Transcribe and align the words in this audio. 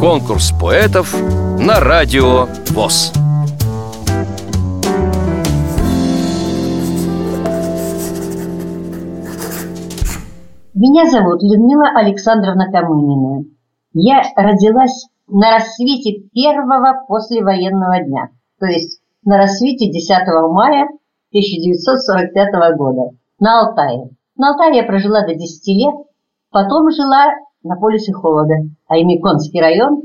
Конкурс 0.00 0.52
поэтов 0.60 1.14
на 1.58 1.80
радио 1.80 2.46
ВОЗ. 2.70 3.12
Меня 10.74 11.10
зовут 11.10 11.42
Людмила 11.42 11.88
Александровна 11.94 12.70
Камынина. 12.70 13.44
Я 13.94 14.22
родилась 14.36 15.06
на 15.26 15.54
рассвете 15.54 16.28
первого 16.34 17.04
послевоенного 17.08 18.04
дня, 18.04 18.28
то 18.60 18.66
есть 18.66 19.00
на 19.24 19.38
рассвете 19.38 19.90
10 19.90 20.10
мая 20.52 20.88
1945 21.30 22.76
года 22.76 23.10
на 23.38 23.60
Алтае. 23.60 24.10
На 24.36 24.50
Алтае 24.50 24.76
я 24.76 24.82
прожила 24.84 25.22
до 25.22 25.34
10 25.34 25.66
лет, 25.68 25.94
потом 26.50 26.90
жила 26.90 27.32
на 27.66 27.76
полюсе 27.76 28.12
холода, 28.12 28.54
а 28.88 28.96
имя 28.96 29.20
Конский 29.20 29.60
район 29.60 30.02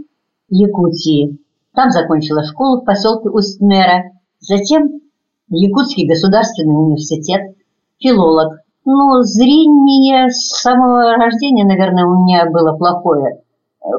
Якутии. 0.49 1.37
Там 1.73 1.91
закончила 1.91 2.43
школу 2.43 2.81
в 2.81 2.85
поселке 2.85 3.29
Усть-Мера, 3.29 4.11
затем 4.39 5.01
Якутский 5.49 6.07
государственный 6.07 6.75
университет, 6.75 7.55
филолог. 7.99 8.59
Ну, 8.83 9.21
зрение 9.21 10.29
с 10.29 10.59
самого 10.61 11.15
рождения, 11.15 11.65
наверное, 11.65 12.05
у 12.05 12.23
меня 12.23 12.49
было 12.49 12.75
плохое, 12.75 13.41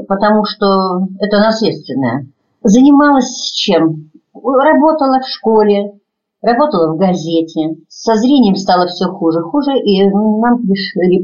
потому 0.08 0.44
что 0.44 1.06
это 1.20 1.38
наследственное. 1.38 2.26
Занималась 2.62 3.52
чем? 3.54 4.10
Работала 4.34 5.20
в 5.20 5.28
школе, 5.28 5.92
работала 6.42 6.92
в 6.92 6.98
газете. 6.98 7.76
Со 7.88 8.16
зрением 8.16 8.56
стало 8.56 8.88
все 8.88 9.06
хуже, 9.06 9.40
хуже, 9.42 9.78
и 9.78 10.08
нам 10.10 10.62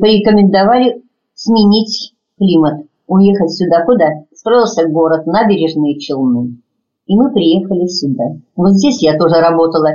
порекомендовали 0.00 1.02
сменить 1.34 2.14
климат, 2.38 2.86
уехать 3.06 3.50
сюда. 3.52 3.84
Куда? 3.84 4.24
Строился 4.34 4.88
город, 4.88 5.26
набережные 5.26 5.98
Челны. 5.98 6.58
И 7.06 7.16
мы 7.16 7.32
приехали 7.32 7.86
сюда. 7.86 8.36
Вот 8.56 8.72
здесь 8.72 9.02
я 9.02 9.18
тоже 9.18 9.40
работала. 9.40 9.90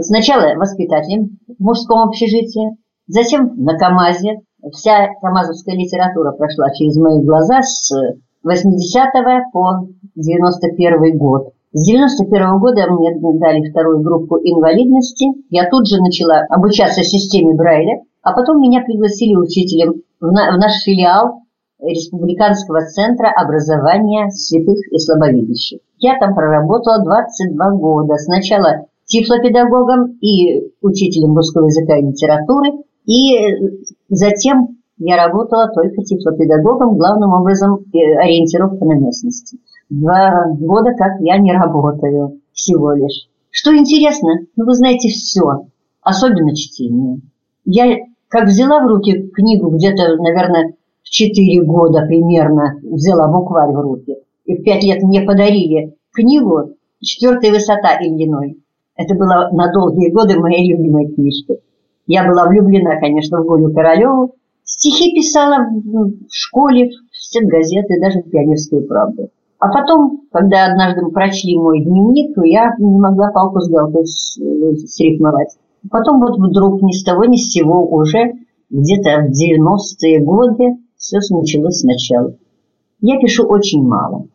Сначала 0.00 0.54
воспитателем 0.56 1.38
в 1.48 1.62
мужском 1.62 2.08
общежитии, 2.08 2.76
затем 3.08 3.52
на 3.56 3.76
КАМАЗе. 3.76 4.40
Вся 4.72 5.08
КАМАЗовская 5.20 5.74
литература 5.74 6.32
прошла 6.32 6.70
через 6.74 6.96
мои 6.96 7.22
глаза 7.22 7.62
с 7.62 7.90
80 8.42 9.52
по 9.52 9.88
91 10.14 11.18
год. 11.18 11.52
С 11.72 11.86
91 11.86 12.58
года 12.58 12.90
мне 12.90 13.14
дали 13.38 13.70
вторую 13.70 14.00
группу 14.00 14.36
инвалидности. 14.36 15.26
Я 15.50 15.68
тут 15.70 15.88
же 15.88 16.00
начала 16.00 16.44
обучаться 16.48 17.02
системе 17.02 17.54
Брайля, 17.54 18.02
а 18.22 18.32
потом 18.32 18.60
меня 18.60 18.82
пригласили 18.82 19.36
учителем 19.36 20.02
в, 20.20 20.26
в 20.26 20.32
наш 20.32 20.82
филиал 20.82 21.42
Республиканского 21.82 22.86
центра 22.86 23.30
образования 23.30 24.30
слепых 24.30 24.78
и 24.90 24.98
слабовидящих. 24.98 25.80
Я 25.98 26.18
там 26.18 26.34
проработала 26.34 27.02
22 27.02 27.70
года. 27.72 28.16
Сначала 28.16 28.86
тифлопедагогом 29.06 30.18
и 30.20 30.72
учителем 30.80 31.36
русского 31.36 31.66
языка 31.66 31.96
и 31.98 32.06
литературы, 32.06 32.70
и 33.06 33.36
затем 34.08 34.78
я 34.98 35.16
работала 35.16 35.68
только 35.68 36.02
тифлопедагогом, 36.02 36.96
главным 36.96 37.32
образом 37.32 37.84
э, 37.92 37.98
ориентировка 38.18 38.84
на 38.84 38.94
местности. 38.94 39.58
Два 39.88 40.46
года 40.58 40.92
как 40.92 41.20
я 41.20 41.38
не 41.38 41.52
работаю 41.52 42.40
всего 42.52 42.92
лишь. 42.92 43.28
Что 43.50 43.76
интересно, 43.76 44.30
ну 44.56 44.64
вы 44.64 44.74
знаете 44.74 45.08
все, 45.08 45.66
особенно 46.02 46.54
чтение. 46.54 47.20
Я 47.64 47.96
как 48.28 48.46
взяла 48.46 48.80
в 48.80 48.86
руки 48.86 49.28
книгу 49.34 49.70
где-то, 49.70 50.16
наверное, 50.18 50.74
четыре 51.10 51.62
года 51.62 52.06
примерно, 52.06 52.78
взяла 52.82 53.28
букварь 53.28 53.72
в 53.72 53.80
руки, 53.80 54.16
и 54.46 54.56
в 54.56 54.62
пять 54.62 54.84
лет 54.84 55.02
мне 55.02 55.22
подарили 55.22 55.96
книгу 56.12 56.70
«Четвертая 57.02 57.52
высота 57.52 57.98
Ильиной». 58.00 58.58
Это 58.96 59.14
была 59.14 59.50
на 59.50 59.72
долгие 59.72 60.10
годы 60.10 60.38
моя 60.38 60.62
любимая 60.62 61.08
книжка. 61.08 61.56
Я 62.06 62.26
была 62.28 62.46
влюблена, 62.46 62.98
конечно, 63.00 63.40
в 63.40 63.46
Гулю 63.46 63.72
Королеву. 63.72 64.34
Стихи 64.64 65.14
писала 65.14 65.66
в 65.70 66.28
школе, 66.30 66.90
в 67.10 67.16
стенгазеты, 67.16 68.00
даже 68.00 68.20
в 68.20 68.30
«Пионерскую 68.30 68.86
правду». 68.86 69.30
А 69.58 69.68
потом, 69.68 70.22
когда 70.32 70.66
однажды 70.66 71.02
мы 71.02 71.10
прочли 71.10 71.56
мой 71.58 71.82
дневник, 71.82 72.36
я 72.44 72.74
не 72.78 72.98
могла 72.98 73.30
палку 73.30 73.60
с 73.60 73.68
галкой 73.68 74.06
срифмовать. 74.06 75.56
Потом 75.90 76.20
вот 76.20 76.38
вдруг 76.38 76.82
ни 76.82 76.92
с 76.92 77.02
того 77.02 77.24
ни 77.24 77.36
с 77.36 77.50
сего 77.50 77.86
уже 77.86 78.32
где-то 78.70 79.26
в 79.26 79.30
90-е 79.30 80.20
годы 80.24 80.76
все 81.00 81.18
началось 81.30 81.80
сначала. 81.80 82.36
Я 83.00 83.18
пишу 83.18 83.46
очень 83.48 83.82
мало. 83.82 84.28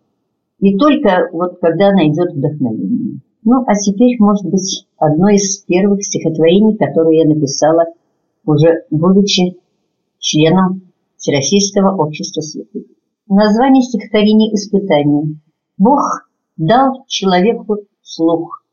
И 0.59 0.75
только 0.77 1.29
вот 1.31 1.59
когда 1.61 1.91
найдет 1.91 2.33
вдохновение. 2.33 3.21
Ну, 3.43 3.63
а 3.67 3.75
теперь, 3.75 4.17
может 4.19 4.45
быть, 4.49 4.87
одно 4.97 5.29
из 5.29 5.59
первых 5.59 6.03
стихотворений, 6.03 6.75
которые 6.75 7.19
я 7.19 7.29
написала, 7.29 7.85
уже 8.45 8.85
будучи 8.89 9.57
членом 10.17 10.91
Всероссийского 11.17 11.95
общества 11.95 12.41
слепых. 12.41 12.85
Название 13.27 13.83
стихотворения 13.83 14.53
«Испытание». 14.53 15.39
Бог 15.77 16.27
дал 16.57 17.05
человеку 17.07 17.77
слух. 18.01 18.63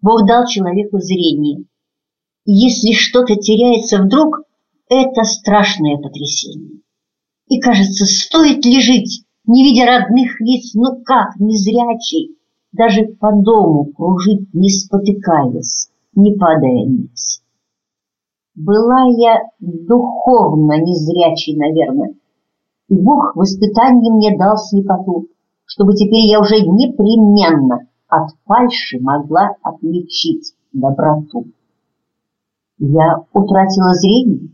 Бог 0.00 0.26
дал 0.26 0.46
человеку 0.46 0.98
зрение. 0.98 1.64
И 2.44 2.52
если 2.52 2.92
что-то 2.92 3.34
теряется 3.34 4.02
вдруг, 4.02 4.42
это 4.88 5.24
страшное 5.24 5.96
потрясение. 5.96 6.80
И 7.50 7.58
кажется, 7.58 8.06
стоит 8.06 8.64
ли 8.64 8.80
жить, 8.80 9.24
не 9.44 9.64
видя 9.64 9.84
родных 9.84 10.40
лиц, 10.40 10.72
ну 10.74 11.02
как, 11.04 11.34
незрячий, 11.40 12.36
даже 12.70 13.06
по 13.18 13.32
дому 13.32 13.86
кружить, 13.86 14.54
не 14.54 14.70
спотыкаясь, 14.70 15.90
не 16.14 16.36
падая 16.36 16.86
ниц. 16.86 17.42
Была 18.54 19.02
я 19.18 19.40
духовно 19.58 20.80
незрячий, 20.80 21.56
наверное, 21.56 22.14
и 22.88 22.94
Бог 22.94 23.34
в 23.34 23.42
испытании 23.42 24.12
мне 24.12 24.38
дал 24.38 24.56
слепоту, 24.56 25.26
чтобы 25.64 25.94
теперь 25.94 26.26
я 26.30 26.40
уже 26.40 26.60
непременно 26.60 27.88
от 28.06 28.30
фальши 28.44 29.00
могла 29.00 29.56
отличить 29.62 30.54
доброту. 30.72 31.46
Я 32.78 33.24
утратила 33.32 33.92
зрение, 33.94 34.50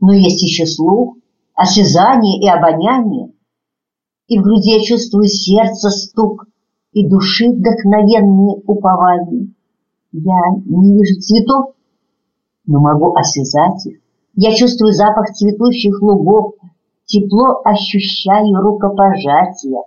но 0.00 0.12
есть 0.12 0.42
еще 0.42 0.66
слух, 0.66 1.16
осязание 1.60 2.40
и 2.40 2.48
обоняние, 2.48 3.32
и 4.28 4.38
в 4.38 4.42
груди 4.42 4.70
я 4.70 4.82
чувствую 4.82 5.26
сердце 5.26 5.90
стук 5.90 6.46
и 6.92 7.06
души 7.06 7.50
вдохновенные 7.50 8.62
упования. 8.66 9.52
Я 10.12 10.40
не 10.64 10.94
вижу 10.94 11.20
цветов, 11.20 11.74
но 12.66 12.80
могу 12.80 13.14
осязать 13.14 13.84
их. 13.84 14.00
Я 14.34 14.54
чувствую 14.54 14.94
запах 14.94 15.32
цветущих 15.34 16.00
лугов, 16.00 16.54
тепло 17.04 17.60
ощущаю 17.62 18.56
рукопожатия, 18.56 19.82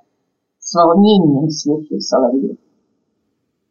с 0.60 0.76
волнением 0.76 1.50
слышу 1.50 2.00
соловьев. 2.00 2.58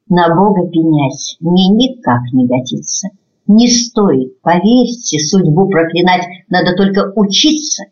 На 0.08 0.34
Бога 0.34 0.66
пенять 0.68 1.36
мне 1.38 1.68
никак 1.68 2.22
не 2.32 2.46
годится. 2.48 3.10
Не 3.54 3.68
стоит, 3.68 4.40
поверьте, 4.40 5.18
судьбу 5.18 5.68
проклинать, 5.68 6.24
надо 6.48 6.74
только 6.74 7.12
учиться 7.14 7.84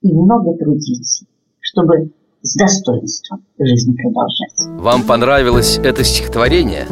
и 0.00 0.10
много 0.10 0.54
трудиться, 0.56 1.26
чтобы 1.60 2.10
с 2.40 2.54
достоинством 2.56 3.44
жизнь 3.58 3.94
продолжать. 3.96 4.80
Вам 4.82 5.02
понравилось 5.02 5.76
это 5.76 6.04
стихотворение? 6.04 6.86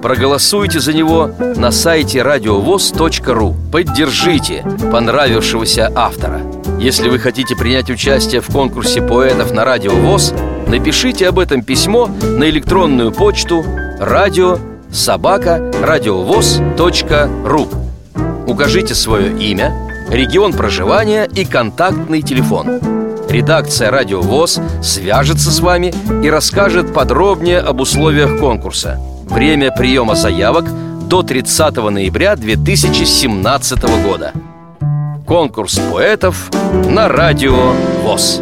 Проголосуйте 0.00 0.80
за 0.80 0.94
него 0.94 1.30
на 1.56 1.72
сайте 1.72 2.22
радиовоз.ру 2.22 3.54
Поддержите 3.70 4.64
понравившегося 4.90 5.92
автора 5.94 6.40
Если 6.80 7.08
вы 7.10 7.18
хотите 7.18 7.54
принять 7.54 7.90
участие 7.90 8.40
в 8.40 8.46
конкурсе 8.46 9.02
поэтов 9.02 9.52
на 9.52 9.64
Радио 9.64 9.92
ВОЗ 9.92 10.32
Напишите 10.68 11.28
об 11.28 11.38
этом 11.38 11.62
письмо 11.62 12.06
на 12.06 12.48
электронную 12.48 13.12
почту 13.12 13.64
радио 13.98 14.58
собака 14.96 15.70
радиовоз.ру 15.82 17.68
Укажите 18.46 18.94
свое 18.94 19.36
имя, 19.38 19.72
регион 20.10 20.52
проживания 20.52 21.28
и 21.32 21.44
контактный 21.44 22.22
телефон 22.22 22.80
Редакция 23.28 23.90
«Радио 23.90 24.20
ВОЗ» 24.20 24.60
свяжется 24.82 25.50
с 25.50 25.60
вами 25.60 25.92
и 26.24 26.30
расскажет 26.30 26.94
подробнее 26.94 27.58
об 27.58 27.80
условиях 27.80 28.38
конкурса– 28.38 28.98
Время 29.26 29.72
приема 29.72 30.14
заявок 30.14 30.64
до 31.08 31.22
30 31.22 31.76
ноября 31.76 32.36
2017 32.36 33.82
года. 34.04 34.32
Конкурс 35.26 35.80
поэтов 35.92 36.50
на 36.88 37.08
радио 37.08 37.72
ВОЗ. 38.02 38.40